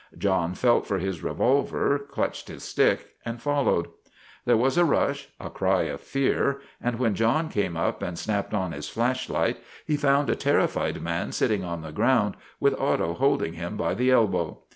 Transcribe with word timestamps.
John 0.17 0.55
felt 0.55 0.87
for 0.87 0.97
his 0.97 1.21
revolver, 1.21 1.99
clutched 1.99 2.47
his 2.47 2.63
stick, 2.63 3.13
and 3.23 3.39
followed. 3.39 3.85
There 4.45 4.57
was 4.57 4.75
a 4.75 4.83
rush, 4.83 5.29
a 5.39 5.51
cry 5.51 5.83
of 5.83 6.01
fear, 6.01 6.59
and 6.81 6.97
when 6.97 7.13
John 7.13 7.49
came 7.49 7.77
up 7.77 8.01
and 8.01 8.17
snapped 8.17 8.55
on 8.55 8.71
his 8.71 8.89
flashlight, 8.89 9.57
he 9.85 9.95
found 9.97 10.27
a 10.31 10.35
terrified 10.35 11.03
man 11.03 11.33
sitting 11.33 11.63
on 11.63 11.83
the 11.83 11.91
ground, 11.91 12.33
with 12.59 12.73
Otto 12.79 13.13
hold 13.13 13.43
ing 13.43 13.53
him 13.53 13.77
by 13.77 13.93
the 13.93 14.09
elbow. 14.09 14.63